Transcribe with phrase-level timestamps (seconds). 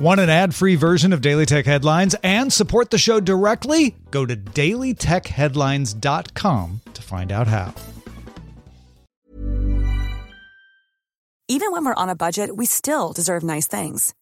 [0.00, 3.94] Want an ad free version of Daily Tech Headlines and support the show directly?
[4.10, 7.74] Go to dailytechheadlines.com to find out how.
[11.48, 14.14] Even when we're on a budget, we still deserve nice things.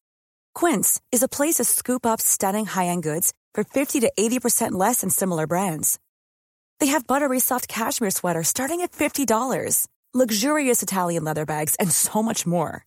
[0.52, 4.72] Quince is a place to scoop up stunning high end goods for 50 to 80%
[4.72, 6.00] less than similar brands.
[6.80, 12.20] They have buttery soft cashmere sweaters starting at $50, luxurious Italian leather bags, and so
[12.20, 12.84] much more.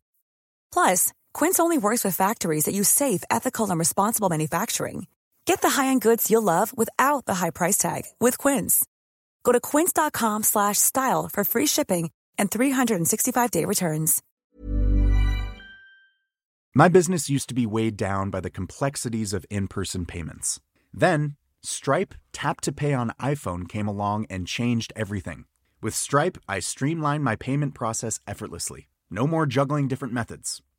[0.73, 5.05] Plus, Quince only works with factories that use safe, ethical, and responsible manufacturing.
[5.45, 8.83] Get the high-end goods you'll love without the high price tag with Quince.
[9.43, 14.23] Go to quince.com/style for free shipping and 365-day returns.
[16.73, 20.61] My business used to be weighed down by the complexities of in-person payments.
[20.93, 25.45] Then, Stripe Tap to Pay on iPhone came along and changed everything.
[25.81, 28.87] With Stripe, I streamlined my payment process effortlessly.
[29.09, 30.61] No more juggling different methods.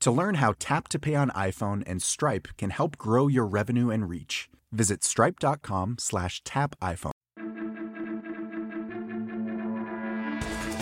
[0.00, 3.90] To learn how Tap to Pay on iPhone and Stripe can help grow your revenue
[3.90, 7.12] and reach, visit stripe.com slash tap iPhone.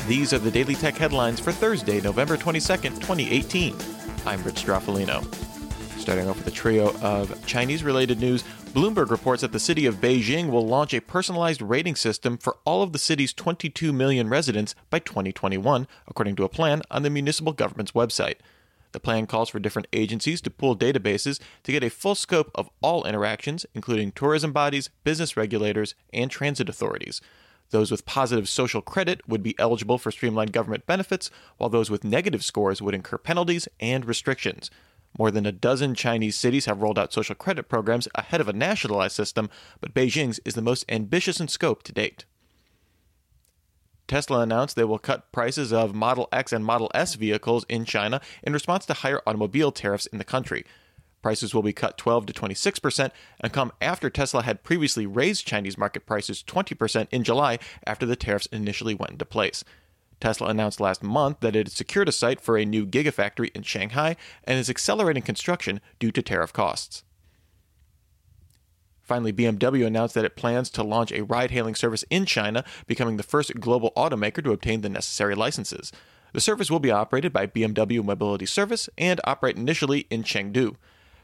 [0.07, 3.75] These are the Daily Tech headlines for Thursday, November 22nd, 2018.
[4.27, 5.25] I'm Rich Stroffolino.
[5.99, 8.43] Starting off with a trio of Chinese related news,
[8.75, 12.83] Bloomberg reports that the city of Beijing will launch a personalized rating system for all
[12.83, 17.55] of the city's 22 million residents by 2021, according to a plan on the municipal
[17.55, 18.37] government's website.
[18.95, 22.71] The plan calls for different agencies to pool databases to get a full scope of
[22.81, 27.21] all interactions, including tourism bodies, business regulators, and transit authorities.
[27.71, 32.05] Those with positive social credit would be eligible for streamlined government benefits, while those with
[32.05, 34.71] negative scores would incur penalties and restrictions.
[35.19, 38.53] More than a dozen Chinese cities have rolled out social credit programs ahead of a
[38.53, 39.51] nationalized system,
[39.81, 42.27] but Beijing's is the most ambitious in scope to date.
[44.07, 48.21] Tesla announced they will cut prices of Model X and Model S vehicles in China
[48.43, 50.65] in response to higher automobile tariffs in the country.
[51.23, 53.11] Prices will be cut 12 to 26%
[53.41, 58.15] and come after Tesla had previously raised Chinese market prices 20% in July after the
[58.15, 59.65] tariffs initially went into place.
[60.21, 63.63] Tesla announced last month that it had secured a site for a new gigafactory in
[63.63, 67.05] Shanghai and is accelerating construction due to tariff costs.
[69.05, 73.19] Finally, BMW announced that it plans to launch a ride hailing service in China, becoming
[73.19, 75.93] the first global automaker to obtain the necessary licenses.
[76.33, 80.77] The service will be operated by BMW Mobility Service and operate initially in Chengdu.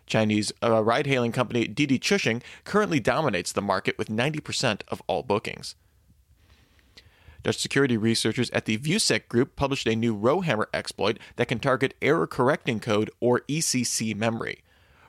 [0.07, 5.23] Chinese uh, ride hailing company Didi Chuxing currently dominates the market with 90% of all
[5.23, 5.75] bookings.
[7.43, 11.95] Dutch security researchers at the VuSec Group published a new Rowhammer exploit that can target
[12.03, 14.63] error correcting code or ECC memory.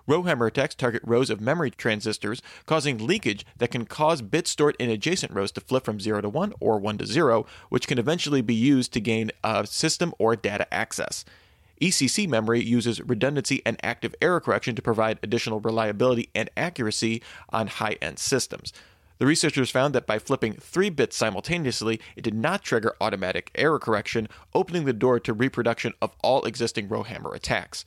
[0.08, 4.90] Rowhammer attacks target rows of memory transistors, causing leakage that can cause bits stored in
[4.90, 8.42] adjacent rows to flip from 0 to 1 or 1 to 0, which can eventually
[8.42, 11.26] be used to gain a system or data access.
[11.82, 17.68] ECC memory uses redundancy and active error correction to provide additional reliability and accuracy on
[17.68, 18.72] high end systems.
[19.18, 23.78] The researchers found that by flipping three bits simultaneously, it did not trigger automatic error
[23.78, 27.86] correction, opening the door to reproduction of all existing Rowhammer attacks.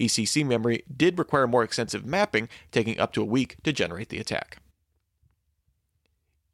[0.00, 4.18] ECC memory did require more extensive mapping, taking up to a week to generate the
[4.18, 4.58] attack.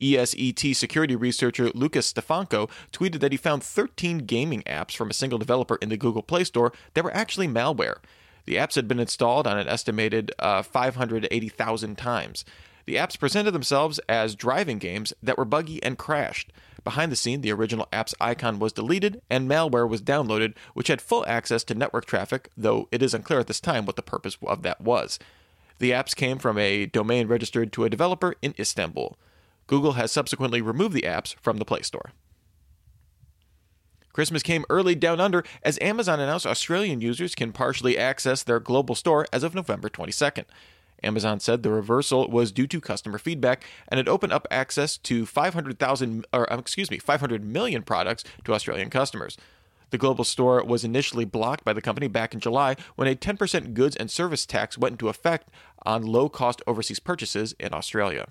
[0.00, 5.38] ESET security researcher Lukas Stefanko tweeted that he found 13 gaming apps from a single
[5.38, 7.96] developer in the Google Play Store that were actually malware.
[8.44, 12.44] The apps had been installed on an estimated uh, 580,000 times.
[12.86, 16.52] The apps presented themselves as driving games that were buggy and crashed.
[16.84, 21.02] Behind the scene, the original app's icon was deleted and malware was downloaded, which had
[21.02, 24.38] full access to network traffic, though it is unclear at this time what the purpose
[24.46, 25.18] of that was.
[25.78, 29.18] The apps came from a domain registered to a developer in Istanbul.
[29.66, 32.12] Google has subsequently removed the apps from the Play Store.
[34.12, 38.94] Christmas came early down under as Amazon announced Australian users can partially access their global
[38.94, 40.44] store as of November 22nd.
[41.02, 45.26] Amazon said the reversal was due to customer feedback and it opened up access to
[45.26, 49.36] 500,000 or um, excuse me, 500 million products to Australian customers.
[49.90, 53.74] The global store was initially blocked by the company back in July when a 10%
[53.74, 55.48] goods and service tax went into effect
[55.84, 58.26] on low-cost overseas purchases in Australia.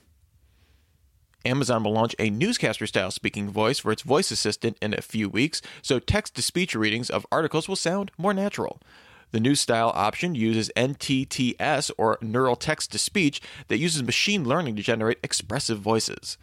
[1.46, 5.30] Amazon will launch a newscaster style speaking voice for its voice assistant in a few
[5.30, 8.82] weeks, so text to speech readings of articles will sound more natural.
[9.32, 14.76] The new style option uses NTTS, or neural text to speech, that uses machine learning
[14.78, 16.38] to generate expressive voices.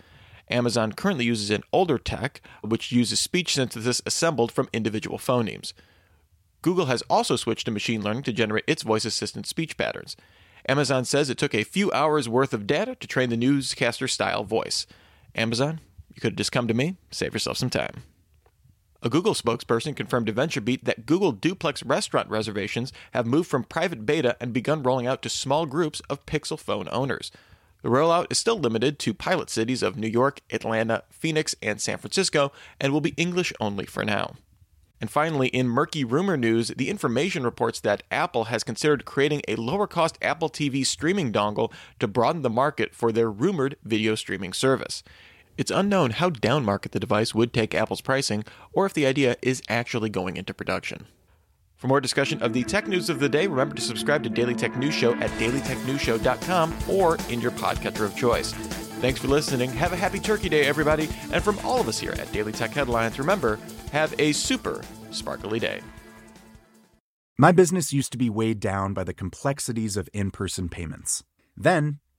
[0.51, 5.73] Amazon currently uses an older tech, which uses speech synthesis assembled from individual phonemes.
[6.61, 10.17] Google has also switched to machine learning to generate its voice assistant speech patterns.
[10.69, 14.45] Amazon says it took a few hours worth of data to train the newscaster style
[14.45, 14.87] voice.
[15.35, 15.81] Amazon,
[16.15, 18.05] you could have just come to me, save yourself some time.
[19.05, 24.07] A Google spokesperson confirmed to VentureBeat that Google duplex restaurant reservations have moved from private
[24.07, 27.33] beta and begun rolling out to small groups of Pixel phone owners.
[27.83, 31.99] The rollout is still limited to pilot cities of New York, Atlanta, Phoenix, and San
[31.99, 34.37] Francisco, and will be English only for now.
[35.01, 39.57] And finally, in murky rumor news, the information reports that Apple has considered creating a
[39.57, 44.53] lower cost Apple TV streaming dongle to broaden the market for their rumored video streaming
[44.53, 45.03] service.
[45.59, 49.63] It's unknown how downmarket the device would take Apple's pricing, or if the idea is
[49.69, 51.07] actually going into production.
[51.77, 54.55] For more discussion of the tech news of the day, remember to subscribe to Daily
[54.55, 58.53] Tech News Show at dailytechnewsshow.com or in your podcatcher of choice.
[58.53, 59.71] Thanks for listening.
[59.73, 61.09] Have a happy Turkey Day, everybody.
[61.33, 63.59] And from all of us here at Daily Tech Headlines, remember,
[63.91, 65.81] have a super sparkly day.
[67.37, 71.25] My business used to be weighed down by the complexities of in person payments.
[71.57, 71.99] Then,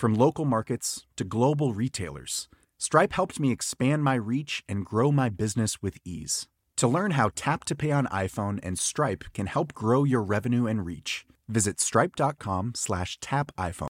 [0.00, 2.48] From local markets to global retailers,
[2.78, 6.48] Stripe helped me expand my reach and grow my business with ease.
[6.78, 10.64] To learn how Tap to Pay on iPhone and Stripe can help grow your revenue
[10.66, 13.88] and reach, visit stripe.com slash tap iPhone.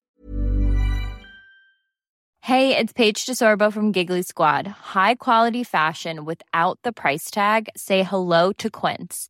[2.41, 4.67] Hey, it's Paige DeSorbo from Giggly Squad.
[4.67, 7.69] High quality fashion without the price tag.
[7.77, 9.29] Say hello to Quince.